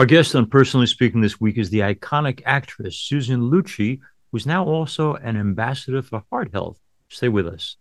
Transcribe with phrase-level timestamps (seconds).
[0.00, 4.00] Our guest on Personally Speaking this week is the iconic actress Susan Lucci,
[4.32, 6.80] who's now also an ambassador for heart health.
[7.10, 7.76] Stay with us.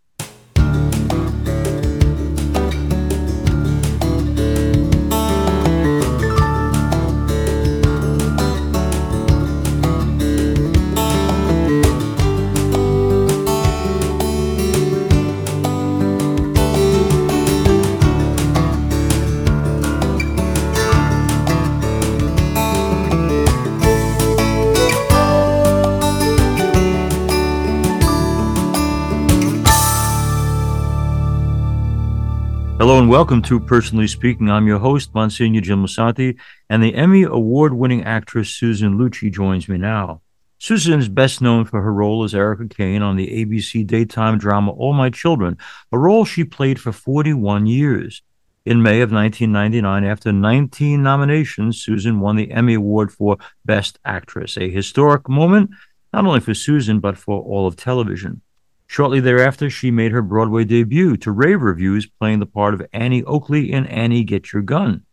[33.10, 34.52] Welcome to Personally Speaking.
[34.52, 36.38] I'm your host, Monsignor Jim Lisante,
[36.70, 40.22] and the Emmy Award winning actress Susan Lucci joins me now.
[40.60, 44.70] Susan is best known for her role as Erica Kane on the ABC daytime drama
[44.74, 45.58] All My Children,
[45.92, 48.22] a role she played for 41 years.
[48.64, 54.56] In May of 1999, after 19 nominations, Susan won the Emmy Award for Best Actress,
[54.56, 55.72] a historic moment
[56.14, 58.44] not only for Susan, but for all of television.
[58.92, 63.24] Shortly thereafter, she made her Broadway debut to rave reviews, playing the part of Annie
[63.24, 65.04] Oakley in Annie Get Your Gun.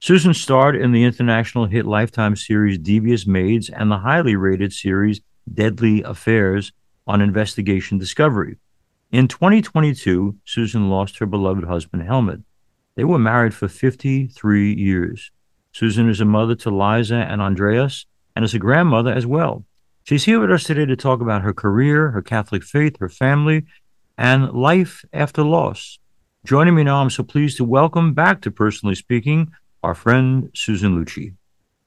[0.00, 5.20] Susan starred in the international hit Lifetime series Devious Maids and the highly rated series
[5.54, 6.72] Deadly Affairs
[7.06, 8.56] on Investigation Discovery.
[9.12, 12.40] In 2022, Susan lost her beloved husband, Helmut.
[12.96, 15.30] They were married for 53 years.
[15.70, 19.64] Susan is a mother to Liza and Andreas and is a grandmother as well.
[20.04, 23.66] She's here with us today to talk about her career, her Catholic faith, her family,
[24.18, 26.00] and life after loss.
[26.44, 29.52] Joining me now, I'm so pleased to welcome back to Personally Speaking
[29.84, 31.34] our friend Susan Lucci.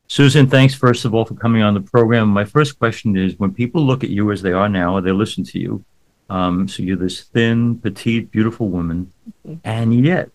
[0.07, 2.29] Susan, thanks first of all for coming on the program.
[2.29, 5.11] My first question is when people look at you as they are now, or they
[5.11, 5.83] listen to you.
[6.29, 9.11] Um, so you're this thin, petite, beautiful woman,
[9.65, 10.29] and yet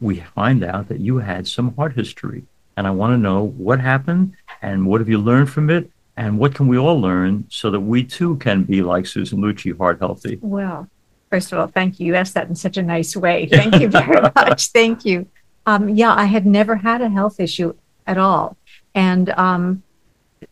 [0.00, 2.42] we find out that you had some heart history.
[2.76, 6.38] And I want to know what happened and what have you learned from it and
[6.38, 9.98] what can we all learn so that we too can be like Susan Lucci, heart
[9.98, 10.38] healthy?
[10.40, 10.88] Well,
[11.30, 12.06] first of all, thank you.
[12.06, 13.46] You asked that in such a nice way.
[13.50, 14.68] Thank you very much.
[14.68, 15.26] Thank you.
[15.66, 17.74] Um, yeah, I had never had a health issue
[18.06, 18.56] at all.
[18.94, 19.82] And um,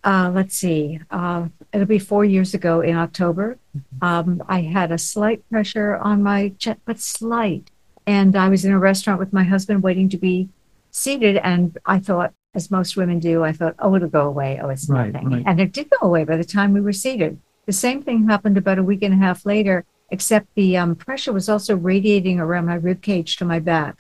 [0.03, 3.59] uh, let's see, uh, it'll be four years ago in October.
[4.01, 7.71] Um, I had a slight pressure on my chest, but slight.
[8.07, 10.49] And I was in a restaurant with my husband waiting to be
[10.91, 11.37] seated.
[11.37, 14.61] And I thought, as most women do, I thought, oh, it'll go away.
[14.63, 15.31] Oh, it's Right, nothing.
[15.31, 15.43] right.
[15.47, 17.39] And it did go away by the time we were seated.
[17.67, 21.33] The same thing happened about a week and a half later, except the um, pressure
[21.33, 23.99] was also radiating around my rib cage to my back.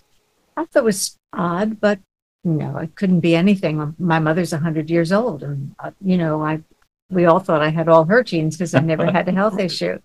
[0.56, 2.00] I thought it was odd, but
[2.44, 3.94] no, it couldn't be anything.
[3.98, 5.42] My mother's 100 years old.
[5.42, 6.60] And, uh, you know, I
[7.08, 9.98] we all thought I had all her genes because I never had a health issue.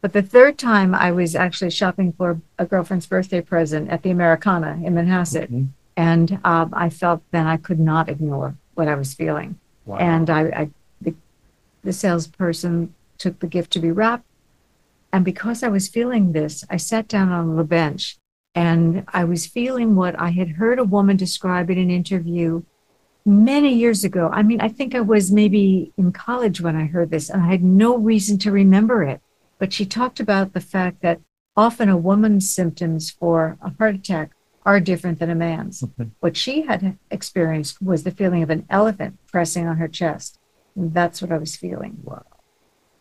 [0.00, 4.10] But the third time I was actually shopping for a girlfriend's birthday present at the
[4.10, 5.48] Americana in Manhasset.
[5.50, 5.68] Mhm.
[5.96, 9.58] And um, I felt then I could not ignore what I was feeling.
[9.84, 9.98] Wow.
[9.98, 10.70] And I, I
[11.00, 11.14] the,
[11.82, 14.24] the salesperson took the gift to be wrapped.
[15.12, 18.16] And because I was feeling this, I sat down on the bench
[18.54, 22.62] and I was feeling what I had heard a woman describe in an interview
[23.24, 24.30] many years ago.
[24.32, 27.46] I mean, I think I was maybe in college when I heard this, and I
[27.46, 29.20] had no reason to remember it.
[29.58, 31.20] But she talked about the fact that
[31.56, 34.32] often a woman's symptoms for a heart attack
[34.64, 35.82] are different than a man's.
[35.82, 36.10] Okay.
[36.20, 40.38] What she had experienced was the feeling of an elephant pressing on her chest.
[40.76, 41.98] And that's what I was feeling.
[42.02, 42.24] Wow.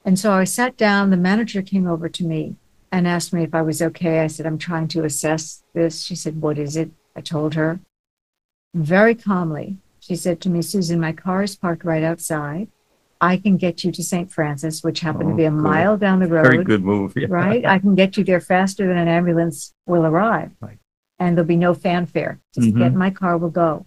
[0.03, 1.09] And so I sat down.
[1.09, 2.55] The manager came over to me
[2.91, 4.22] and asked me if I was okay.
[4.22, 6.03] I said, I'm trying to assess this.
[6.03, 6.91] She said, What is it?
[7.16, 7.79] I told her
[8.73, 9.78] very calmly.
[9.99, 12.69] She said to me, Susan, my car is parked right outside.
[13.23, 14.31] I can get you to St.
[14.31, 15.61] Francis, which happened to Oh, be a oh, good.
[15.61, 17.13] mile down the road Very good move.
[17.16, 17.28] Yeah.
[17.29, 17.63] right?
[17.63, 20.49] I can get you there faster than an ambulance will arrive.
[21.21, 22.39] And there'll be no fanfare.
[22.55, 22.77] Just Mhm.
[22.79, 23.85] get in my car, we'll go.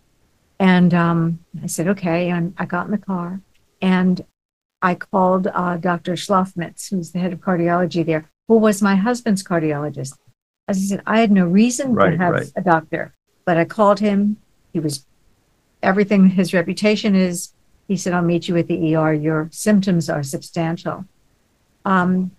[0.60, 2.30] And um, I said, okay.
[2.30, 3.40] And I got in the car
[3.82, 4.24] and
[4.80, 6.12] I called uh, Dr.
[6.12, 10.14] Shlofmitz, who's the head of cardiology there, who was my husband's cardiologist.
[10.68, 12.52] As I said, I had no reason Right, to have right.
[12.54, 13.12] a doctor,
[13.44, 14.36] but I called him.
[14.72, 15.04] He was
[15.82, 17.52] everything his reputation is.
[17.88, 19.12] He said, I'll meet you at the ER.
[19.12, 21.04] Your symptoms are substantial.
[21.84, 22.30] Um,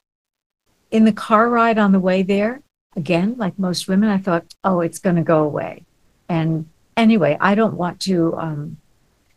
[0.90, 2.62] in the car ride on the way there,
[2.96, 5.86] again, like most women, I thought, oh, it's going to go away.
[6.30, 8.78] And anyway, I don't want to um,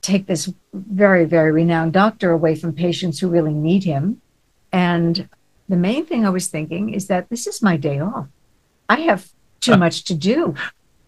[0.00, 4.20] take this very, very renowned doctor away from patients who really need him.
[4.72, 5.28] And
[5.68, 8.28] the main thing I was thinking is that this is my day off.
[8.88, 9.28] I have
[9.60, 10.54] too much to do.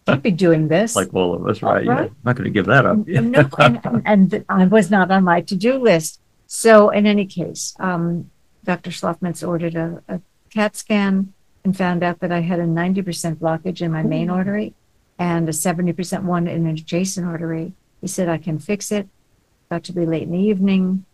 [0.07, 0.97] Can't be doing this.
[0.97, 1.85] Like all of us, right?
[1.85, 1.93] Yeah.
[1.93, 2.13] Right.
[2.25, 3.07] Not going to give that up.
[3.07, 6.21] no, and, and, I was not on my to-do list.
[6.47, 8.31] So in any case, um,
[8.65, 8.91] Dr.
[8.91, 10.21] Shlofmitz ordered a, a
[10.51, 11.33] CAT scan
[11.65, 14.75] and found out that I had a 90% blockage in my main artery
[15.19, 17.75] and a 70% one in an adjacent artery.
[18.01, 19.09] He said, I can fix it.
[19.71, 21.05] Got to be late in the evening.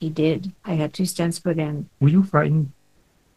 [0.00, 0.52] He did.
[0.64, 1.88] I had two stents put in.
[2.00, 2.72] Were you frightened?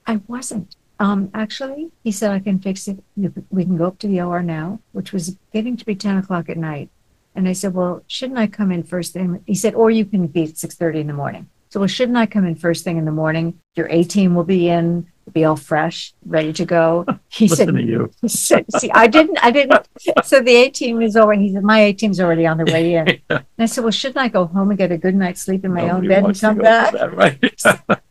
[0.07, 0.75] I wasn't.
[0.99, 3.03] Um, actually, he said, I can fix it.
[3.49, 6.49] We can go up to the OR now, which was getting to be 10 o'clock
[6.49, 6.89] at night.
[7.35, 9.43] And I said, well, shouldn't I come in first thing?
[9.45, 11.49] He said, or you can be at 6.30 in the morning.
[11.69, 13.59] So, well, shouldn't I come in first thing in the morning?
[13.75, 17.05] Your A team will be in, be all fresh, ready to go.
[17.29, 18.11] He said, to you.
[18.21, 19.87] he said, see, I didn't, I didn't.
[20.23, 21.33] So the A team is over.
[21.33, 23.21] He said, my A team's already on the way in.
[23.29, 25.73] And I said, well, shouldn't I go home and get a good night's sleep in
[25.73, 26.93] my own bed and come back?
[26.93, 27.39] that, right?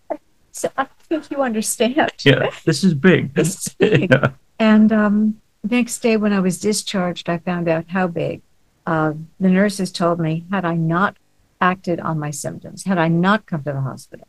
[0.54, 2.12] So I think you understand.
[2.24, 3.34] yeah, this is big.
[3.34, 4.10] This is big.
[4.10, 4.32] Yeah.
[4.58, 8.42] And um, next day, when I was discharged, I found out how big.
[8.86, 11.16] Uh, the nurses told me, had I not
[11.58, 14.26] acted on my symptoms, had I not come to the hospital,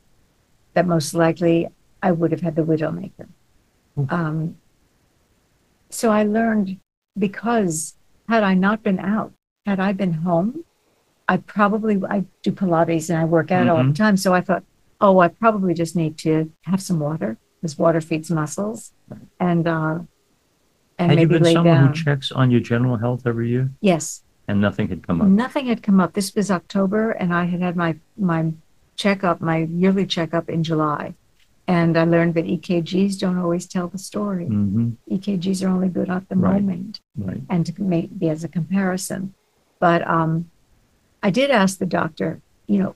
[0.75, 1.67] that most likely
[2.03, 3.27] I would have had the widowmaker.
[3.97, 4.07] Ooh.
[4.09, 4.57] Um,
[5.89, 6.77] so I learned
[7.17, 7.95] because
[8.27, 9.31] had I not been out,
[9.65, 10.65] had I been home,
[11.27, 13.95] I probably I do Pilates and I work out all the Mhm.
[13.95, 14.17] time.
[14.17, 14.63] So I thought,
[14.99, 18.91] oh, I probably just need to have some water because water feeds muscles,
[19.39, 19.99] and uh,
[20.99, 21.87] and Had you maybe been lay someone down.
[21.87, 25.27] who checks on your general health every year yes, and nothing had come up?
[25.29, 26.11] nothing had come up.
[26.13, 28.51] This was October, and I had had my my
[28.97, 31.13] checkup, my yearly checkup in July,
[31.67, 34.45] and I learned that EKGs don't always tell the story.
[34.45, 36.61] hmm EKGs are only good at the Right.
[36.61, 36.99] moment.
[37.17, 37.41] Right.
[37.49, 39.33] and to make be as a comparison.
[39.79, 40.49] But um,
[41.21, 42.95] I did ask the doctor, you know,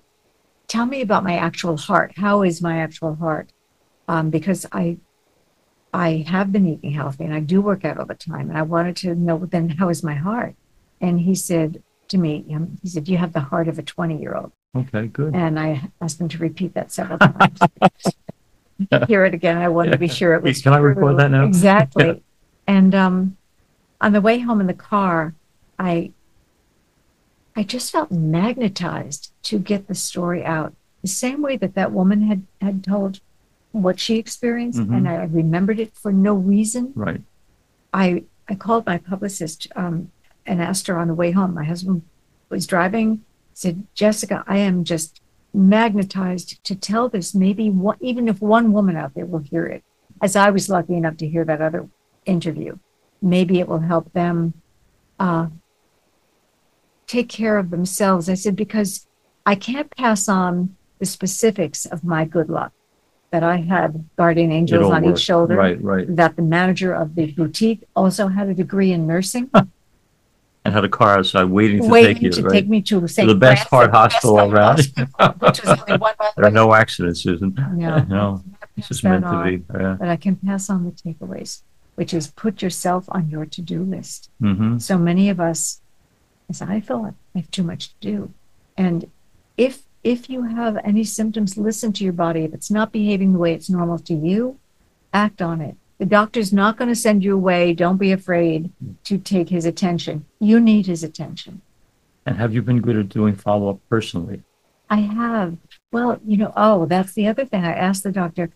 [0.67, 2.13] tell me about my actual heart.
[2.17, 3.51] How is my actual heart?
[4.07, 4.97] Um, because I
[5.93, 8.61] I have been eating healthy and I do work out all the time, and I
[8.63, 10.55] wanted to know then how is my heart?
[11.01, 14.17] And he said to me, um, he said, you have the heart of a twenty
[14.19, 14.51] year old.
[14.75, 15.35] Okay, good.
[15.35, 17.59] And I asked him to repeat that several times.
[19.07, 19.57] Hear it again.
[19.57, 20.61] I wanted to be sure it was.
[20.61, 21.17] Can I record true.
[21.17, 21.45] that now?
[21.45, 22.21] Exactly.
[22.67, 23.37] And um,
[24.01, 25.33] on the way home in the car,
[25.79, 26.11] I
[27.55, 30.73] I just felt magnetized to get the story out.
[31.01, 33.19] The same way that that woman had had told
[33.71, 34.95] what she experienced, Mhm.
[34.95, 36.91] and I remembered it for no reason.
[36.95, 37.21] Right.
[37.93, 40.11] I I called my publicist um,
[40.45, 41.53] and asked her on the way home.
[41.53, 42.03] My husband
[42.49, 43.23] was driving.
[43.53, 45.19] Said, Jessica, I am just
[45.53, 47.33] magnetized to tell this.
[47.33, 49.83] Maybe one, even if one woman out there will hear it,
[50.21, 51.87] as I was lucky enough to hear that other
[52.25, 52.77] interview,
[53.21, 54.53] maybe it will help them
[55.19, 55.47] uh,
[57.07, 58.29] take care of themselves.
[58.29, 59.07] I said because
[59.45, 62.73] I can't pass on the specifics of my good luck
[63.31, 65.15] that I had guardian angels on work.
[65.15, 66.15] each shoulder Right, right.
[66.15, 69.49] that the manager of the boutique also had a degree in nursing,
[70.67, 72.51] And had a car outside waiting to waiting take you, to right?
[72.51, 73.25] take me to St.
[73.25, 74.79] the best heart hospital around.
[75.39, 77.55] which only one mile there are no accidents, Susan.
[77.73, 78.05] No.
[78.09, 78.43] No,
[78.75, 79.63] it's just meant to be.
[79.73, 79.95] Yeah.
[79.97, 81.61] But I can pass on the takeaways,
[81.95, 84.29] which is put yourself on your to-do list.
[84.41, 85.79] hmm So many of us,
[86.49, 88.33] as I thought, I have too much to do.
[88.77, 89.09] And
[89.55, 92.41] if if you have any symptoms, listen to your body.
[92.43, 94.59] If it's not behaving the way it's normal to you,
[95.13, 95.77] act on it.
[95.99, 97.73] The doctor's not going to send you away.
[97.73, 98.71] Don't be afraid
[99.05, 100.25] to take his attention.
[100.39, 101.61] You need his attention.
[102.25, 104.43] And have you been good at doing follow up personally?
[104.89, 105.57] I have.
[105.91, 107.63] Well, you know, oh, that's the other thing.
[107.65, 108.51] I asked the doctor.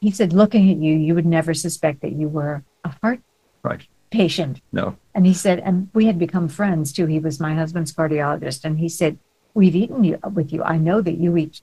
[0.00, 3.20] He said, looking at you, you would never suspect that you were a heart
[3.62, 3.86] Right.
[4.10, 4.60] patient.
[4.72, 4.96] No.
[5.14, 7.06] And he said, and we had become friends too.
[7.06, 8.64] He was my husband's cardiologist.
[8.64, 9.18] And he said,
[9.52, 10.62] We've eaten you, uh, with you.
[10.62, 11.60] I know that you eat,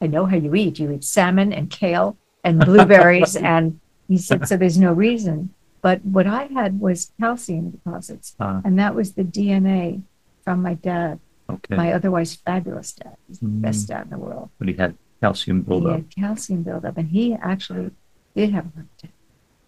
[0.00, 0.78] I know how you eat.
[0.78, 3.36] You eat salmon and kale and blueberries.
[3.36, 5.50] and he said, So there's no reason.
[5.82, 8.34] But what I had was calcium deposits.
[8.40, 8.60] Ah.
[8.64, 10.02] and that was the DNA
[10.44, 11.20] from my dad,
[11.50, 11.76] Okay.
[11.76, 13.16] my otherwise fabulous dad.
[13.28, 13.60] He's the Mm.
[13.62, 14.48] best dad in the world.
[14.58, 15.90] but he had calcium buildup.
[15.90, 17.90] He had calcium buildup, and he actually
[18.34, 19.10] did have a heart attack,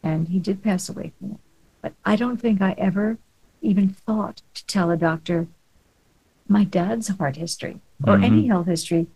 [0.03, 1.39] and he did pass away from it.
[1.83, 3.19] But I don't think I ever
[3.63, 5.47] even thought to tell a doctor
[6.49, 9.07] my dad's heart history or any health history.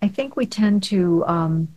[0.00, 1.68] I think we tend to, um,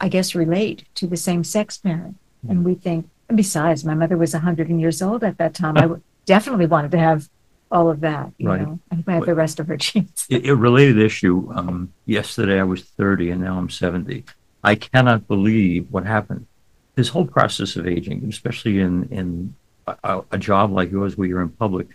[0.00, 2.16] I guess, relate to the same sex parent,
[2.48, 3.08] and we think.
[3.28, 5.76] And besides, my mother was 100 years old at that time.
[5.78, 5.88] I
[6.26, 7.28] definitely wanted to have
[7.70, 8.32] all of that.
[8.38, 8.60] You Right.
[8.62, 10.26] know, I have the rest of her genes.
[10.30, 11.50] A a related issue.
[11.54, 14.24] Um, yesterday I was 30 and now I'm 70.
[14.62, 16.46] I cannot believe what happened.
[16.94, 19.54] This whole process of aging, especially in, in
[19.86, 21.88] a- a, a job like yours where you're in public,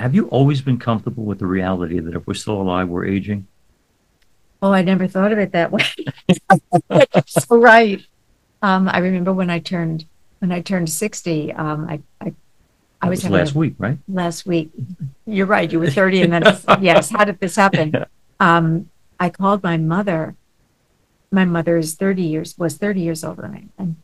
[0.00, 3.46] have you always been comfortable with the reality that if we're still alive, we're aging?
[4.62, 5.84] Oh, I never thought of it that way.
[7.26, 8.00] so right.
[8.62, 10.06] Um, I remember when I turned
[10.40, 11.52] when I turned sixty.
[11.52, 12.34] Um, I I,
[13.02, 13.98] I was, was last a- week, right?
[14.08, 14.70] last week.
[15.26, 15.70] You're right.
[15.70, 16.42] You were thirty, and then
[16.80, 17.10] yes.
[17.10, 18.04] How did this happen?
[18.38, 20.34] Um, I called my mother.
[21.30, 23.96] My mother is thirty years was thirty years older than me, and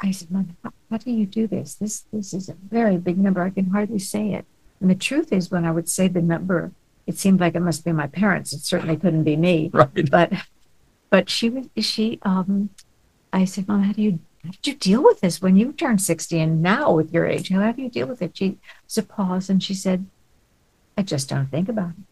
[0.00, 1.74] I said, "Mom, how, how do you do this?
[1.74, 3.42] This this is a very big number.
[3.42, 4.44] I can hardly say it."
[4.80, 6.72] And the truth is, when I would say the number,
[7.06, 8.52] it seemed like it must be my parents.
[8.52, 9.70] It certainly couldn't be me.
[9.72, 10.10] Right.
[10.10, 10.32] But,
[11.08, 12.70] but she was, she, um,
[13.32, 16.02] I said, Mom, how do you, how did you deal with this when you turned
[16.02, 17.48] 60 and now with your age?
[17.48, 18.36] How do you deal with it?
[18.36, 20.06] She was a pause and she said,
[20.96, 22.04] I just don't think about it.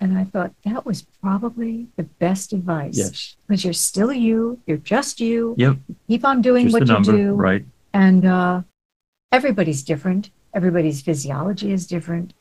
[0.00, 2.96] And I thought that was probably the best advice.
[2.96, 3.36] Yes.
[3.46, 5.54] Because you're still you, you're just you.
[5.58, 5.76] Yep.
[6.06, 7.12] Keep on doing Just what you number.
[7.12, 7.32] do.
[7.34, 7.64] Right.
[7.92, 8.62] And uh,
[9.32, 10.30] everybody's different.
[10.54, 12.32] Everybody's physiology is different,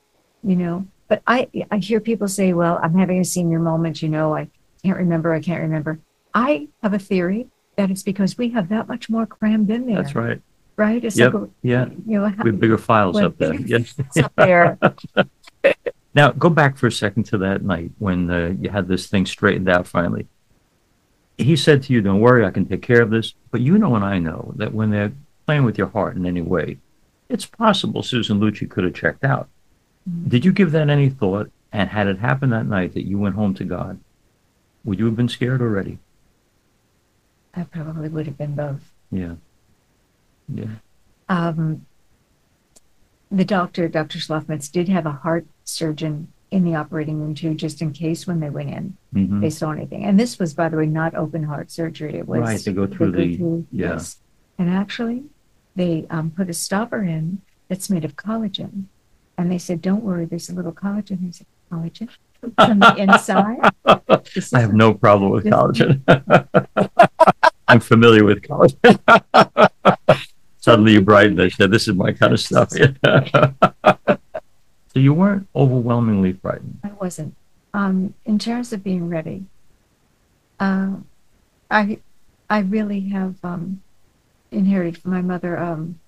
[0.43, 0.87] you know.
[1.07, 4.49] But I, I hear people say, well, I'm having a senior moment, you know, I
[4.83, 5.99] can't remember, I can't remember.
[6.33, 9.95] I have a theory that it's because we have that much more crammed in there.
[10.01, 10.41] That's right.
[10.75, 11.03] Right?
[11.03, 11.33] It's Yep.
[11.33, 11.85] like, Yeah.
[12.05, 13.53] you know, how- We have bigger files Well, up there.
[13.53, 13.95] Yes.
[14.21, 14.77] up there.
[16.15, 19.27] Now, go back for a second to that night when uh, you had this thing
[19.27, 20.25] straightened out finally.
[21.37, 23.35] He said to you, Don't worry, I can take care of this.
[23.51, 25.11] But you know, and I know that when they're
[25.45, 26.79] playing with your heart in any way,
[27.29, 29.47] it's possible Susan Lucci could have checked out.
[30.09, 30.29] Mhm.
[30.29, 31.51] Did you give that any thought?
[31.71, 33.99] And had it happened that night that you went home to God,
[34.85, 35.99] would you have been scared already?
[37.57, 38.91] I probably would have been both.
[39.11, 39.35] Yeah.
[40.47, 40.65] Yeah.
[41.27, 41.85] Um,
[43.31, 44.19] the doctor, Dr.
[44.19, 48.39] Shlofmitz, did have a heart surgeon in the operating room too, just in case when
[48.39, 50.05] they went in, hmm they saw anything.
[50.05, 52.15] And this was, by the way, not open heart surgery.
[52.15, 53.91] It was Right, they go through the- yeah.
[53.93, 54.17] yes.
[54.57, 55.23] And actually,
[55.75, 58.85] they um, put a stopper in that's made of collagen.
[59.37, 63.71] And they said, "Don't worry, there's a little collagen." I said, "Collagen from the inside."
[64.33, 66.01] This I have no problem with collagen.
[67.67, 68.99] I'm familiar with collagen.
[70.59, 71.41] Suddenly you brightened.
[71.41, 72.89] I said, "This is my kind of stuff." so
[74.95, 76.79] you weren't overwhelmingly frightened.
[76.83, 77.35] I wasn't.
[77.73, 79.45] Um, in terms of being ready,
[80.59, 80.95] uh,
[81.69, 81.99] I
[82.49, 83.81] I really have um,
[84.51, 85.99] inherited from my mother um,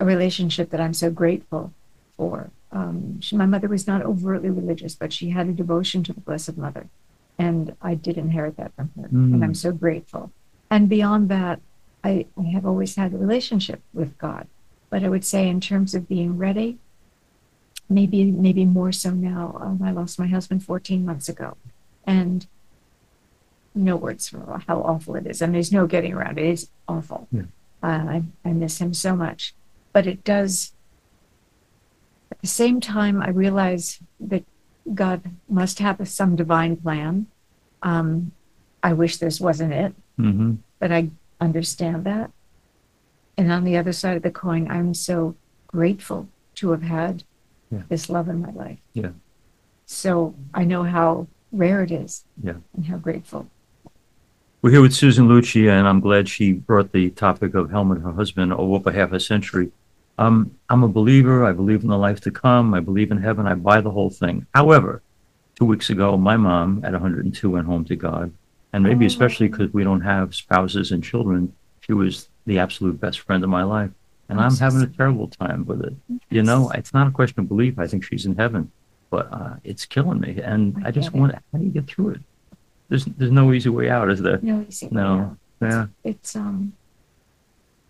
[0.00, 1.72] a relationship that I'm so grateful
[2.16, 2.50] for.
[2.72, 6.20] Um, she, my mother was not overtly religious, but she had a devotion to the
[6.20, 6.88] Blessed Mother,
[7.38, 9.44] and I did inherit that from her, and Mm.
[9.44, 10.30] I'm so grateful.
[10.70, 11.60] And beyond that,
[12.04, 14.46] I, I have always had a relationship with God.
[14.88, 16.78] But I would say, in terms of being ready,
[17.88, 19.58] maybe maybe more so now.
[19.60, 21.56] Um, I lost my husband 14 months ago,
[22.06, 22.46] and
[23.74, 25.40] no words for how awful it is.
[25.42, 26.46] And there's no getting around it.
[26.46, 27.28] It's awful.
[27.32, 27.42] Yeah.
[27.82, 29.54] Uh, I, I miss him so much,
[29.92, 30.72] but it does.
[32.40, 34.44] At the same time, I realize that
[34.94, 37.26] God must have some divine plan.
[37.82, 38.32] Um,
[38.82, 42.30] I wish this wasn't it, hmm but I understand that.
[43.36, 45.34] And on the other side of the coin, I'm so
[45.66, 47.24] grateful to have had
[47.70, 47.82] Yeah.
[47.90, 48.78] this love in my life.
[48.94, 49.10] Yeah.
[49.84, 52.24] So I know how rare it is.
[52.42, 52.54] Yeah.
[52.74, 53.50] And how grateful.
[54.62, 58.12] We're here with Susan Lucci, and I'm glad she brought the topic of Helmut, her
[58.12, 59.72] husband, over half a century.
[60.20, 61.44] Um, I'm a believer.
[61.46, 62.74] I believe in the life to come.
[62.74, 63.46] I believe in heaven.
[63.46, 64.46] I buy the whole thing.
[64.54, 65.02] However,
[65.58, 68.30] two weeks ago, my mom at 102 went home to God.
[68.74, 69.08] And maybe Oh.
[69.08, 73.50] especially because we don't have spouses and children, she was the absolute best friend of
[73.50, 73.90] my life.
[74.28, 75.94] And I'm having a terrible time with it.
[76.30, 77.78] You know, it's not a question of belief.
[77.80, 78.70] I think she's in heaven,
[79.10, 80.38] but uh, it's killing me.
[80.40, 82.20] And I just want, how do you get through it?
[82.90, 84.38] There's, there's no easy way out, is there?
[84.42, 84.86] No, easy.
[84.86, 85.06] way No.
[85.18, 85.36] out.
[85.62, 85.86] Yeah.
[86.04, 86.74] It's um.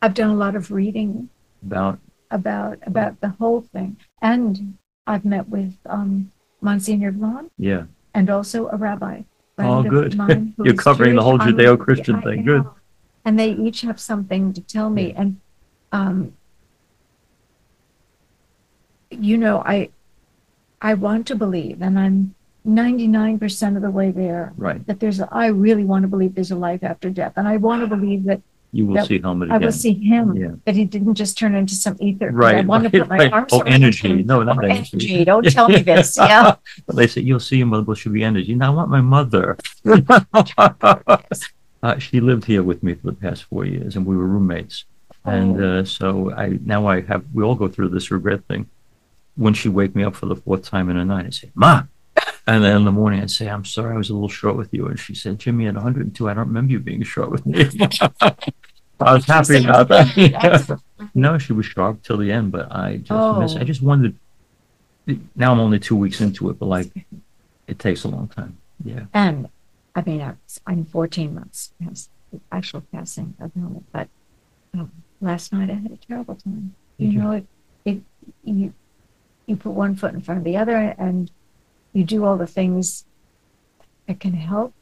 [0.01, 1.29] I've done a lot of reading
[1.63, 1.99] About,
[2.31, 7.85] about about the whole thing, and I've met with um Monsignor Vaughn yeah.
[8.15, 9.23] and also a rabbi.
[9.59, 10.15] Oh, good.
[10.65, 12.45] You're covering the whole Judeo-Christian I thing.
[12.45, 12.65] Good.
[13.25, 15.13] And they each have something to tell me.
[15.13, 15.41] And,
[15.93, 16.35] um,
[19.11, 19.91] you know, I,
[20.81, 22.35] I want to believe, and I'm
[22.67, 24.87] 99% of the way there, Right.
[24.87, 27.35] that there's, a, I really want to believe there's a life after death.
[27.37, 28.41] And I want to believe that
[28.73, 29.67] You will That- see Helmut I again.
[29.67, 30.51] will see him, Yeah.
[30.65, 32.31] that he didn't just turn into some ether.
[32.31, 32.55] Right.
[32.55, 32.67] I Right.
[32.67, 33.33] want to right, put my right.
[33.33, 34.09] arms Oh, around energy.
[34.09, 34.27] him.
[34.27, 34.91] No, not energy.
[34.93, 35.25] energy.
[35.25, 36.17] Don't tell me this.
[36.17, 36.55] Yeah.
[36.87, 38.55] But they say you'll see him, but should be energy.
[38.55, 39.57] Now I want my mother.
[41.83, 44.85] uh, she lived here with me for the past four years, and we were roommates.
[45.25, 45.79] And Oh.
[45.81, 48.67] uh, so I now I have we all go through this regret thing.
[49.37, 51.83] When she wake me up for the fourth time in a night, I say, "Ma,"
[52.47, 54.73] and then in the morning I'd say, "I'm sorry, I was a little short with
[54.73, 57.65] you." And she said, "Jimmy, at 102, I don't remember you being short with me."
[59.01, 60.81] I was happy about that.
[61.15, 63.57] no, she was sharp till the end, but I just miss.
[63.57, 63.65] I Oh.
[63.65, 64.15] just wondered.
[65.35, 66.91] Now I'm only two weeks into it, but like
[67.67, 68.59] it takes a long time.
[68.85, 69.07] Yeah.
[69.15, 69.49] And
[69.95, 70.35] I mean, I
[70.67, 74.09] I'm 14 months past the actual passing of Helmut, but
[74.75, 76.75] um, last night I had a terrible time.
[76.99, 77.19] You you?
[77.19, 77.47] know, it,
[77.85, 78.03] it,
[78.45, 78.73] you,
[79.47, 81.31] you put one foot in front of the other and
[81.93, 83.05] you do all the things
[84.07, 84.73] that can help.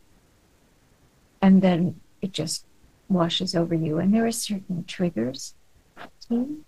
[1.40, 2.64] And then it just
[3.08, 3.98] washes over you.
[3.98, 5.54] And there are certain triggers
[6.28, 6.64] too.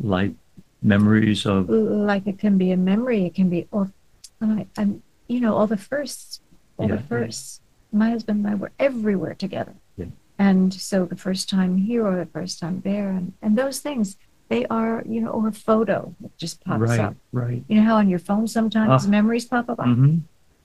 [0.00, 0.34] Light
[0.82, 3.92] memories of like it can be a memory it can be or
[4.40, 6.40] I, i'm you know all the firsts
[6.76, 7.06] all Yeah, the yeah.
[7.06, 7.60] firsts
[7.92, 10.06] my husband and i were everywhere together Yeah.
[10.40, 14.16] and so the first time here or the first time there and, and those things
[14.52, 17.60] they are you know or a photo that just pops right, up right.
[17.68, 19.08] you know how on your phone sometimes Ah.
[19.18, 20.14] memories pop up Mm-hmm.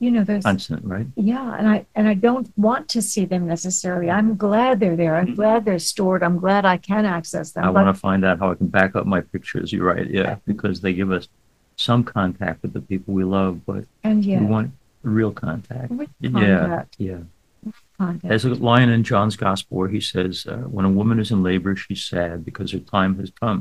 [0.03, 1.07] you know those Constant, right?
[1.15, 5.15] yeah and i and i don't want to see them necessarily i'm glad they're there
[5.19, 5.35] i'm Mhm.
[5.41, 8.47] glad they're stored i'm glad i can access them I want to find out how
[8.53, 9.67] I can back up my pictures.
[9.73, 11.25] You're right, yeah, because they give us
[11.87, 14.67] some contact with the people we love, but and yeah we want
[15.17, 15.89] real contact.
[15.99, 17.21] with Yeah, contact, yeah.
[17.97, 18.27] contact.
[18.29, 21.39] There's a line in John's Gospel where he says, uh, "When a woman is in
[21.49, 23.59] labor, she's sad because her time has come.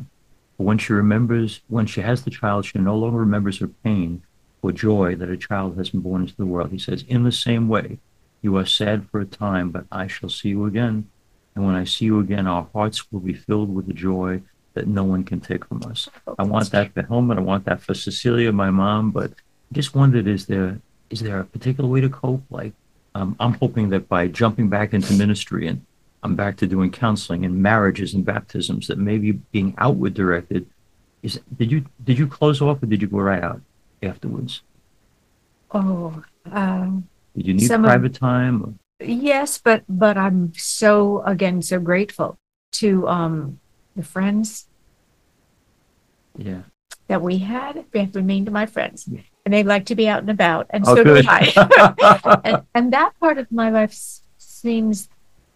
[0.57, 4.23] But when she remembers, when she has the child, she no longer remembers her pain
[4.63, 7.33] or joy that a child has been born into the world." He says, "In the
[7.33, 7.99] same way,
[8.43, 11.07] you are sad for a time, but I shall see you again,
[11.55, 14.43] and when I see you again, our hearts will be filled with a joy
[14.75, 16.09] that no one can take from us."
[16.39, 17.39] I want that for Helmut.
[17.39, 19.11] I want that for Cecilia, my mom.
[19.11, 19.33] But
[19.71, 22.43] I just wondered, is there is there a particular way to cope?
[22.51, 22.73] Like,
[23.15, 25.83] um, I'm hoping that by jumping back into ministry and
[26.27, 30.67] I'm back to doing counseling and marriages and baptisms, that maybe being outward directed
[31.23, 31.41] is.
[31.57, 33.61] Did you did you close off or did you go right out
[34.03, 34.63] afterwards?
[35.71, 38.63] Oh, um, Did you need Some of- private time?
[38.65, 42.39] Or, yes, but but I'm so again so grateful
[42.73, 43.61] to um
[43.95, 44.67] the friends
[46.37, 46.63] yeah.
[47.09, 47.85] that we had.
[47.93, 49.21] They have remained my friends, Yeah.
[49.45, 51.23] and they like to be out and about, and Oh, so good.
[51.25, 52.41] do I.
[52.45, 55.09] and, and that part of my life s- seems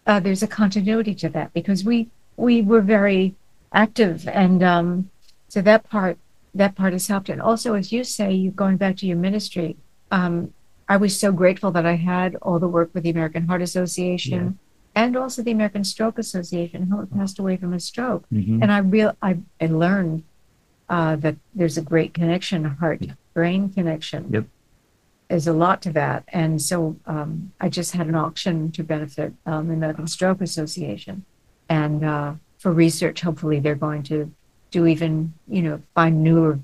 [0.07, 3.35] uh, there's a continuity to that because we we were very
[3.73, 5.09] active, and um,
[5.47, 6.17] so that part
[6.55, 7.29] that part has helped.
[7.29, 9.77] And also, as you say, you going back to your ministry.
[10.11, 10.53] Um,
[10.89, 14.59] I was so grateful that I had all the work with the American Heart Association
[14.93, 16.87] and also the American Stroke Association.
[16.87, 18.61] Who passed away from a stroke, Mhm.
[18.61, 20.23] and I real I, I learned
[20.89, 23.01] uh, that there's a great connection, heart
[23.33, 24.25] brain connection.
[24.31, 24.45] Yep.
[25.31, 29.31] There's a lot to that, and so um, I just had an auction to benefit
[29.45, 31.23] um, the American Stroke Association,
[31.69, 34.29] and uh, for research, hopefully they're going to
[34.71, 36.59] do even you know find newer,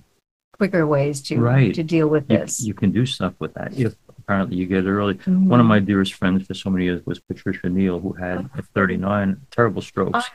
[0.58, 1.74] quicker ways to Right.
[1.76, 2.60] to deal with You, this.
[2.62, 5.14] you can do stuff with that if apparently you get it early.
[5.14, 5.46] Mhm.
[5.46, 8.66] One of my dearest friends for so many years was Patricia Neal, who had at
[8.76, 10.26] 39 terrible strokes.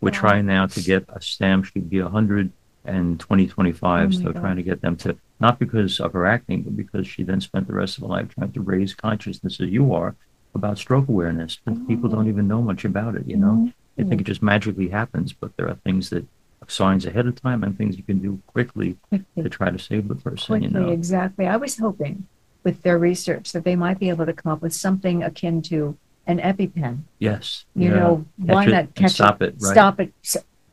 [0.00, 0.18] We're Wow.
[0.18, 1.66] trying now to get a stamp.
[1.66, 2.50] She'd be 100
[2.84, 4.08] and 2025.
[4.08, 4.40] Oh so God.
[4.40, 7.66] trying to get them to, not because of her acting, but because she then spent
[7.66, 10.14] the rest of her life trying to raise consciousness as you are
[10.54, 11.58] about stroke awareness.
[11.64, 12.14] But people Oh.
[12.16, 13.70] don't even know much about it, you know?
[13.96, 16.24] They think it just magically happens, but there are things that
[16.68, 19.42] signs ahead of time and things you can do quickly quickly.
[19.42, 20.90] to try to save the person, quickly you know?
[20.90, 22.26] exactly i was hoping
[22.62, 25.96] with their research that they might be able to come up with something akin to
[26.26, 27.64] an epipen Yes.
[27.74, 27.94] you yeah.
[27.98, 29.72] know Catch one it that and stop it, right?
[29.72, 30.12] stop it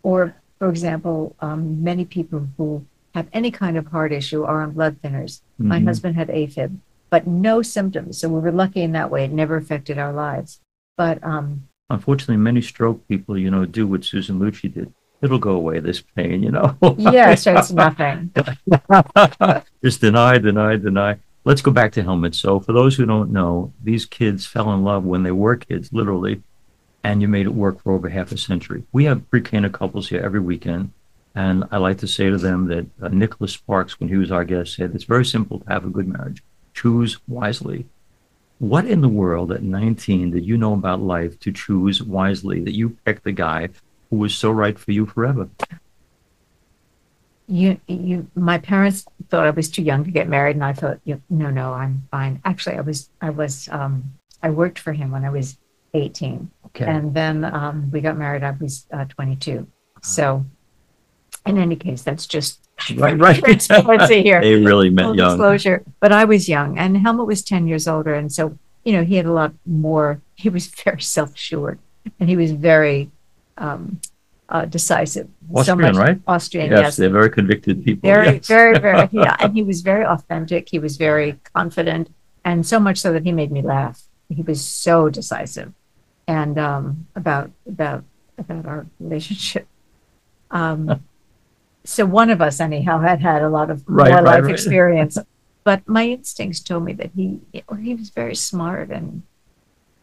[0.03, 4.71] or for example um, many people who have any kind of heart issue are on
[4.71, 5.85] blood thinners my Mhm.
[5.85, 6.77] husband had afib
[7.09, 10.59] but no symptoms so we were lucky in that way it never affected our lives
[10.97, 14.91] but um Unfortunately, many stroke people, you know, do what Susan Lucci did.
[15.21, 16.75] It'll go away, this pain, you know?
[16.97, 18.31] yeah it's nothing
[19.83, 21.17] Just deny, deny, deny.
[21.43, 22.39] Let's go back to Helmut's.
[22.39, 25.93] So, for those who don't know, these kids fell in love when they were kids,
[25.93, 26.41] literally,
[27.03, 28.81] and you made it work for over half a century.
[28.91, 30.91] We have pre-Cana couples here every weekend,
[31.35, 34.45] and I like to say to them that uh, Nicholas Sparks, when he was our
[34.45, 36.41] guest, said it's very simple to have a good marriage.
[36.73, 37.85] Choose wisely.
[38.59, 42.73] What in the world at 19 did you know about life to choose wisely that
[42.73, 43.69] you picked the guy
[44.09, 45.49] who was so right for you forever?
[47.47, 50.99] you you my parents thought I was too young to get married and I thought
[51.29, 54.03] no no I'm fine actually I was I was um
[54.41, 55.57] I worked for him when I was
[55.93, 56.85] 18 Okay.
[56.85, 59.67] and then um we got married I was uh, 22
[60.01, 60.43] so
[61.45, 62.59] in any case that's just
[62.95, 63.39] right, right.
[63.43, 65.29] transparency here they really full young.
[65.29, 69.03] disclosure but I was young and Helmut was 10 years older and so you know
[69.03, 71.79] he had a lot more he was very self-assured
[72.19, 73.11] and he was very
[73.57, 73.99] um
[74.47, 76.21] uh, decisive Austrian, right?
[76.27, 78.07] Austrian Yes, yes they're very convicted people.
[78.07, 78.47] very yes.
[78.47, 82.99] very very yeah and he was very authentic he was very confident and so much
[82.99, 85.73] so that he made me laugh he was so decisive
[86.27, 88.03] and um about about
[88.37, 89.67] about our relationship
[90.51, 91.01] um
[91.85, 94.51] so one of us anyhow had had a lot of Right, more right, life right.
[94.53, 95.17] experience
[95.63, 99.23] but my instincts told me that he or he was very smart and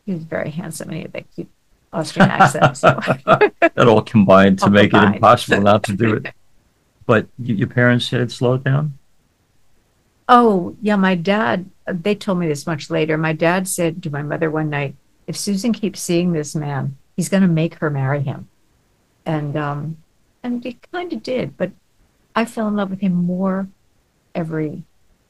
[0.07, 1.49] he was very handsome and he had that cute
[1.93, 2.99] austrian accent so
[3.61, 6.35] that all combined to All make it impossible not to do it.
[7.05, 8.97] But your parents said slow it down.
[10.29, 13.19] Oh, yeah, my dad, they told me this much later.
[13.19, 14.95] My dad said to my mother one night,
[15.27, 18.49] if Susan keeps seeing this man, he's going to make her marry him.
[19.27, 19.97] And um
[20.43, 21.71] and he kind of did, but
[22.35, 23.69] I fell in love with him more
[24.35, 24.83] every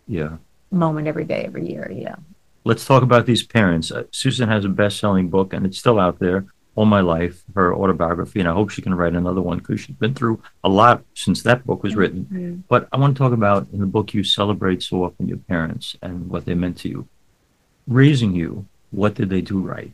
[0.06, 0.36] Yeah.
[0.70, 1.90] moment, every day, every year.
[1.94, 2.16] Yeah.
[2.64, 3.90] Let's talk about these parents.
[3.90, 6.46] Uh, Susan has a best-selling book, and it's still out there.
[6.74, 9.96] All my life, her autobiography, and I hope she can write another one because she's
[9.96, 12.26] been through a lot since that book was written.
[12.32, 12.62] Mhm.
[12.68, 15.96] But I want to talk about in the book you celebrate so often your parents
[16.00, 17.08] and what they meant to you.
[17.86, 19.92] Raising you, what did they do right?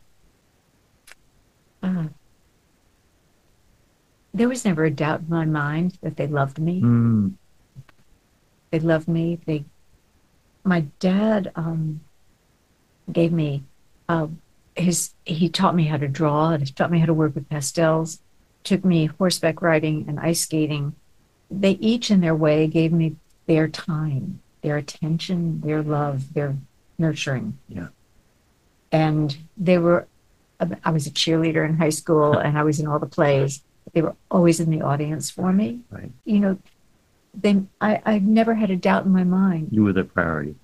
[1.83, 2.09] Uh,
[4.35, 6.81] there was never a doubt in my mind that they loved me.
[6.83, 7.35] Mm,
[8.71, 9.39] They loved me.
[9.47, 9.65] They,
[10.65, 12.01] my dad, um,
[13.11, 13.65] gave me,
[14.09, 14.29] uh,
[14.77, 15.13] his.
[15.25, 16.51] He taught me how to draw.
[16.51, 18.21] and He taught me how to work with pastels.
[18.65, 20.95] Took me horseback riding and ice skating.
[21.51, 26.57] They each, in their way, gave me their time, their attention, their love, their
[26.99, 27.59] nurturing.
[27.69, 27.89] Yeah.
[28.93, 30.07] And they were.
[30.85, 33.63] I was a cheerleader in high school, and I was in all the plays.
[33.95, 35.81] They were always in the audience for me.
[35.91, 36.11] right.
[36.25, 36.59] You know,
[37.35, 37.63] they.
[37.81, 38.01] I.
[38.05, 40.55] I never had a doubt in my mind You were their priority.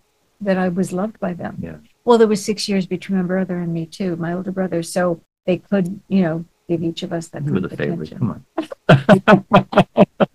[0.40, 1.58] that I was loved by them.
[1.60, 1.76] Yeah.
[2.04, 4.82] Well, there was six years between my brother and me too, my older brother.
[4.82, 8.10] So they could, you know, give each of us that You were the favorite.
[8.18, 8.44] Come on.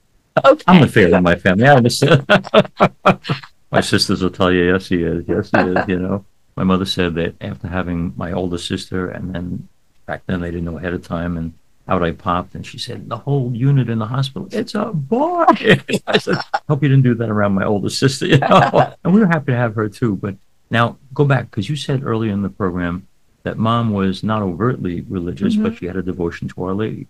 [0.45, 0.63] Okay.
[0.67, 1.67] I'm the favorite in my family.
[1.67, 2.25] I understand.
[3.71, 5.25] my sisters will tell you, yes, he is.
[5.28, 5.78] Yes, he is.
[5.88, 6.25] You know,
[6.56, 9.67] my mother said that after having my older sister, and then
[10.06, 11.54] back then they didn't know ahead of time, and
[11.89, 15.45] out I popped, and she said, the whole unit in the hospital, it's a boy.
[16.08, 18.25] I said, hope you didn't do that around my older sister.
[18.28, 20.15] You know, and we were happy to have her too.
[20.15, 20.36] But
[20.69, 23.08] now go back because you said earlier in the program
[23.43, 27.08] that mom was not overtly religious, but she had a devotion to Our Lady.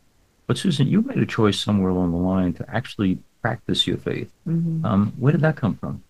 [0.47, 4.31] But Susan, you made a choice somewhere along the line to actually practice your faith.
[4.47, 4.83] Mhm.
[4.85, 6.03] Um, where did that come from?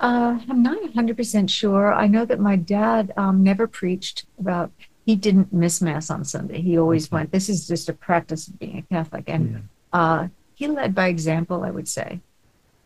[0.00, 1.94] Uh, I'm not 100% sure.
[1.94, 4.72] I know that my dad um, never preached about,
[5.04, 6.60] he didn't miss Mass on Sunday.
[6.60, 7.16] He always Okay.
[7.16, 9.24] went, this is just a practice of being a Catholic.
[9.28, 9.58] And Yeah.
[9.92, 12.20] uh, he led by example, I would say.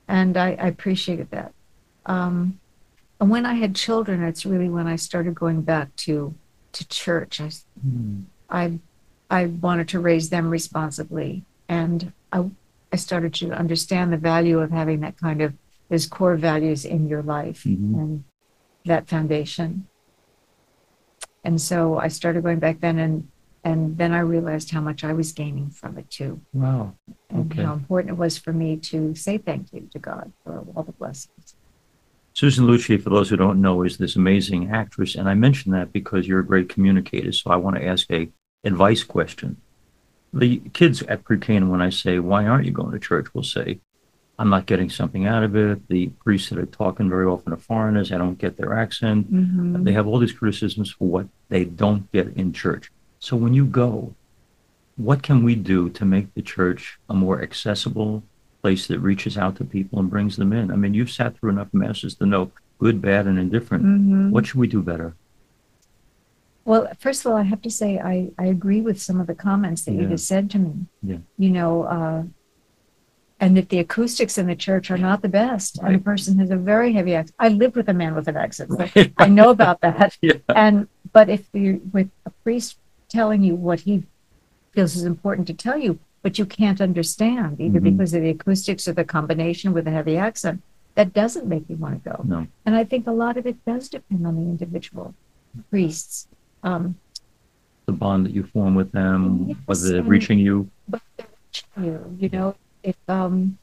[0.09, 1.52] And I, I appreciated that.
[2.07, 2.59] Um,
[3.20, 6.35] and when I had children, it's really when I started going back to,
[6.72, 7.40] to church.
[7.40, 7.50] I,
[7.83, 8.20] Hmm.
[8.48, 8.79] I,
[9.29, 11.44] I wanted to raise them responsibly.
[11.68, 12.48] And I,
[12.92, 15.52] I started to understand the value of having that kind of,
[15.90, 17.94] those core values in your life Mhm.
[18.00, 18.24] and
[18.87, 19.88] that foundation.
[21.46, 23.28] And so I started going back then and,
[23.62, 26.94] and then I realized how much I was gaining from it too Wow.
[27.30, 27.62] and Okay.
[27.62, 30.92] how important it was for me to say thank you to God for all the
[30.92, 31.54] blessings.
[32.35, 35.92] Susan Lucci, for those who don't know, is this amazing actress, and I mention that
[35.92, 37.32] because you're a great communicator.
[37.32, 38.28] So I want to ask a
[38.64, 39.56] advice question.
[40.35, 43.80] The kids at pre-Cana, when I say, "Why aren't you going to church?" will say,
[44.38, 47.57] "I'm not getting something out of it." The priests that are talking very often are
[47.57, 48.12] foreigners.
[48.12, 49.33] I don't get their accent.
[49.33, 49.85] Mm-hmm.
[49.85, 52.90] They have all these criticisms for what they don't get in church.
[53.18, 54.14] So when you go,
[54.96, 58.22] what can we do to make the church a more accessible
[58.62, 60.70] place that reaches out to people and brings them in?
[60.70, 63.85] I mean, you've sat through enough masses to know good, bad, and indifferent.
[63.85, 64.31] Mm-hmm.
[64.31, 65.14] What should we do better?
[66.64, 69.37] Well, first of all, I have to say I, I agree with some of the
[69.37, 70.87] comments that you just said to me.
[71.03, 71.18] Yeah.
[71.38, 72.25] You know, uh,
[73.38, 76.51] and that the acoustics in the church are not the best, and the person has
[76.51, 77.35] a very heavy accent.
[77.38, 79.12] I lived with a man with an accent, so Right.
[79.18, 80.16] I know about that.
[80.22, 80.35] Yeah.
[80.55, 84.05] And but if you're with a priest telling you what he
[84.72, 87.85] feels is important to tell you, but you can't understand either Mhm.
[87.90, 90.62] because of the acoustics or the combination with a heavy accent,
[90.94, 92.22] that doesn't make you want to go.
[92.25, 92.46] No.
[92.64, 95.14] And I think a lot of it does depend on the individual
[95.70, 96.27] priests.
[96.62, 96.96] Um,
[97.85, 100.68] The bond that you form with them, Yes, whether they're reaching you.
[100.88, 102.55] but they're reaching you, you know,
[102.87, 103.59] if um,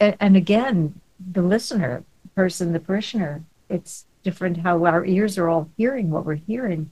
[0.00, 1.00] and, and again,
[1.32, 6.36] the listener, person, the parishioner, it's different how our ears are all hearing what we're
[6.36, 6.90] hearing.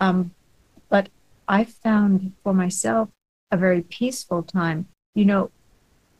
[0.00, 0.32] Um,
[0.88, 1.08] but
[1.46, 3.08] I found for myself
[3.52, 4.88] a very peaceful time.
[5.14, 5.50] You know,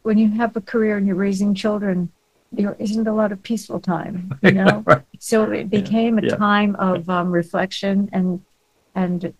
[0.02, 2.12] when you have a career and you're raising children,
[2.52, 4.84] there isn't a lot of peaceful time, you know.
[4.86, 5.02] Right.
[5.18, 6.36] So it became a yeah.
[6.36, 8.40] time of um, reflection and
[8.94, 9.34] and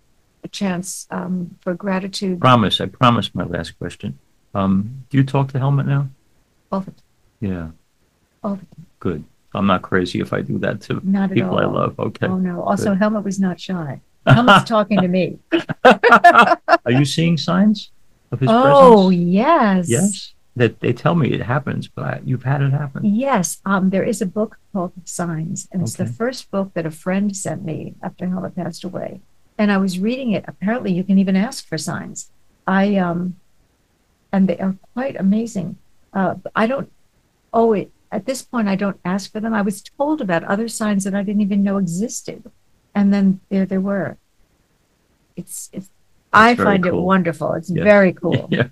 [0.45, 2.41] a chance um, for gratitude.
[2.41, 2.81] Promise.
[2.81, 4.19] I promise my last question.
[4.55, 6.09] Um, do you talk to Helmut now?
[6.73, 6.93] All the,
[7.41, 7.69] Yeah.
[8.43, 8.87] all the time.
[9.01, 9.25] Good.
[9.55, 11.61] I'm not crazy if I do that to Not at people all.
[11.61, 11.99] I love.
[11.99, 12.27] Okay.
[12.27, 12.63] Oh no!
[12.63, 14.01] Also, Helmut was not shy.
[14.27, 15.39] Helmut's talking to me.
[15.85, 17.91] Are you seeing signs
[18.31, 19.25] of his oh presence?
[19.25, 20.33] yes, Yes.
[20.57, 23.05] That they tell me it happens, but I, you've had it happen.
[23.05, 23.61] yes.
[23.65, 26.13] Um, there is a book called Signs, and it's the Okay.
[26.13, 29.21] first book that a friend sent me after Helmut passed away.
[29.57, 30.45] And I was reading it.
[30.49, 32.31] Apparently, you can even ask for signs.
[32.67, 33.37] I um,
[34.33, 35.77] and they are quite amazing.
[36.13, 36.91] Uh, I don't.
[37.53, 39.53] Oh, it at this point I don't ask for them.
[39.55, 42.51] I was told about other signs that I didn't even know existed,
[42.95, 44.17] and then there they were.
[45.37, 45.89] It's it's
[46.33, 47.55] I find it wonderful.
[47.55, 47.85] It's Yeah.
[47.85, 48.49] very cool.
[48.51, 48.69] Yeah.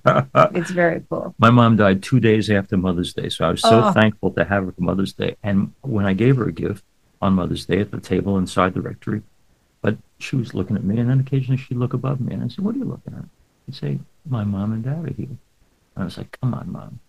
[0.54, 1.34] It's very cool.
[1.38, 3.92] My mom died two days after Mother's Day, so I was so Oh.
[3.92, 5.36] thankful to have her for Mother's Day.
[5.42, 6.84] And when I gave her a gift
[7.22, 9.22] on Mother's Day at the table inside the rectory,
[9.80, 12.48] but she was looking at me, and then occasionally she'd look above me, and I
[12.48, 13.24] said, "What are you looking at?"
[13.64, 15.38] She'd say, "My mom and dad are here."
[15.96, 17.00] And I was like, "Come on, mom."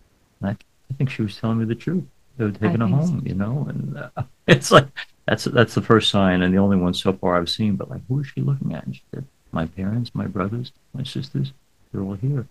[0.41, 2.03] And I, I think she was telling me the truth.
[2.37, 3.07] They were taking her think so.
[3.07, 4.87] home, you know, and uh, it's like
[5.25, 7.75] that's that's the first sign, and the only one so far I've seen.
[7.75, 8.85] But like, who is she looking at?
[8.85, 11.53] And she said, "My parents, my brothers, my sisters,
[11.91, 12.47] they're all here."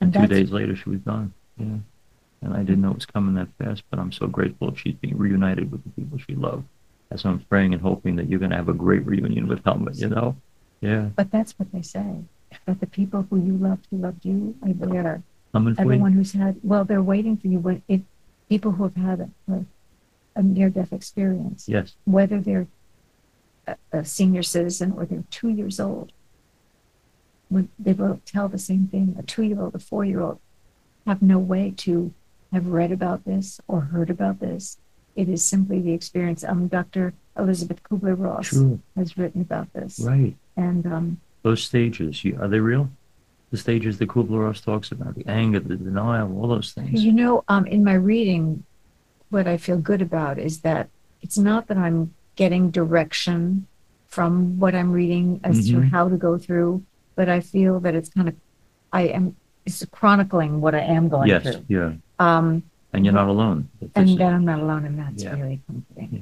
[0.00, 1.32] And And two days later, she was gone.
[1.56, 1.78] Yeah.
[2.40, 5.18] And I didn't know it was coming that fast, but I'm so grateful she's being
[5.18, 6.64] reunited with the people she loved.
[7.10, 9.96] As I'm praying and hoping that you're going to have a great reunion with Helmut,
[9.96, 10.36] you know?
[10.80, 11.08] Yeah.
[11.16, 12.22] But that's what they say.
[12.66, 15.22] That the people who you loved, who loved you, I believe are there.
[15.52, 15.86] Coming for you.
[15.88, 17.58] Everyone who's had, well, they're waiting for you.
[17.58, 18.02] But it,
[18.48, 19.64] people who have had a,
[20.36, 21.94] a near-death experience, Yes.
[22.04, 22.66] whether they're
[23.66, 26.12] a, a senior citizen or they're two years old,
[27.48, 29.16] when they will tell the same thing.
[29.18, 30.38] A two-year-old, a four-year-old
[31.06, 32.12] have no way to
[32.52, 34.78] have read about this or heard about this.
[35.16, 36.44] It is simply the experience.
[36.44, 37.14] Um, Dr.
[37.38, 38.78] Elizabeth Kubler-Ross Sure.
[38.96, 40.36] has written about this, Right.
[40.56, 42.90] and um, Those stages, you, are they real?
[43.50, 47.02] The stages that Kubler-Ross talks about, the anger, the denial, all those things.
[47.02, 48.64] You know, um, in my reading,
[49.30, 50.88] what I feel good about is that
[51.22, 53.66] it's not that I'm getting direction
[54.08, 55.90] from what I'm reading as to Mhm.
[55.90, 56.82] how to go through,
[57.14, 58.34] but I feel that it's kind of,
[58.92, 61.42] I am, it's chronicling what I am going yes.
[61.42, 61.64] through.
[61.68, 61.92] Yeah.
[62.18, 63.68] Um, And you're not alone.
[63.94, 65.34] And that I'm not alone, and that's Yeah.
[65.38, 66.08] really comforting.
[66.12, 66.20] Yeah.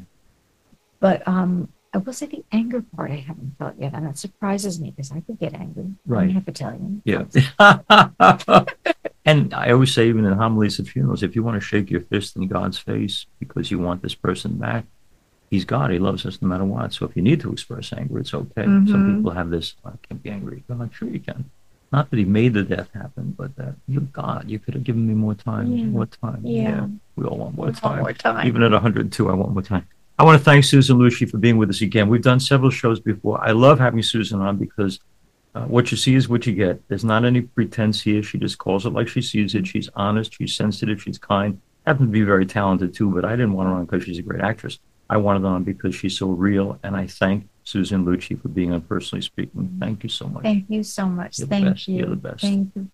[1.00, 4.78] But um, I will say the anger part I haven't felt yet, and that surprises
[4.78, 5.86] me because I could get angry.
[6.04, 6.24] Right.
[6.24, 7.00] I'm half Italian.
[7.06, 7.24] Yeah.
[9.24, 12.02] and I always say, even in homilies at funerals, if you want to shake your
[12.02, 14.84] fist in God's face because you want this person back,
[15.48, 15.90] He's God.
[15.90, 16.92] He loves us no matter what.
[16.92, 18.64] So if you need to express anger, it's okay.
[18.64, 19.16] Some Mhm.
[19.16, 20.90] people have this, I can't be angry God.
[20.92, 21.48] Sure, you can.
[21.92, 24.50] Not that He made the death happen, but that you're God.
[24.50, 25.72] You could have given me more time.
[25.72, 25.84] Yeah.
[25.86, 26.40] More time.
[26.44, 26.88] Yeah.
[27.14, 28.00] We all want more One time.
[28.00, 28.46] more time.
[28.46, 29.86] Even at 102, I want more time.
[30.18, 32.08] I want to thank Susan Lucci for being with us again.
[32.08, 33.38] We've done several shows before.
[33.46, 34.98] I love having Susan on because
[35.54, 36.80] uh, what you see is what you get.
[36.88, 38.22] There's not any pretense here.
[38.22, 39.66] She just calls it like she sees it.
[39.66, 40.32] She's honest.
[40.32, 41.02] She's sensitive.
[41.02, 41.60] She's kind.
[41.86, 44.22] Happens to be very talented too, but I didn't want her on because she's a
[44.22, 44.78] great actress.
[45.10, 46.78] I wanted her on because she's so real.
[46.82, 49.76] And I thank Susan Lucci for being on Personally Speaking.
[49.78, 50.44] Thank you so much.
[50.44, 51.38] Thank you so much.
[51.38, 51.88] You're the Thank best.
[51.88, 51.96] you.
[51.98, 52.40] You're the best.
[52.40, 52.88] Thank you.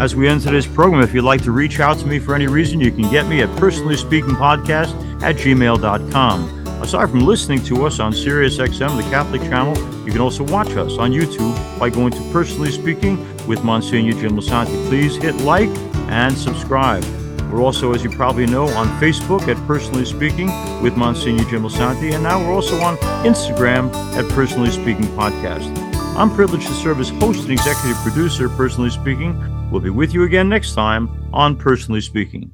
[0.00, 2.46] As we end today's program, if you'd like to reach out to me for any
[2.46, 6.58] reason, you can get me at personallyspeakingpodcast at gmail.com.
[6.82, 9.76] Aside from listening to us on SiriusXM, the Catholic channel,
[10.06, 14.36] you can also watch us on YouTube by going to Personally Speaking with Monsignor Jim
[14.36, 14.88] Lisante.
[14.88, 15.70] Please hit like
[16.08, 17.04] and subscribe.
[17.50, 20.46] We're also, as you probably know, on Facebook at Personally Speaking
[20.82, 25.76] with Monsignor Jim Lisante, and now we're also on Instagram at Personally Speaking Podcast.
[26.16, 29.70] I'm privileged to serve as host and executive producer, Personally Speaking.
[29.70, 32.52] We'll be with you again next time on Personally Speaking.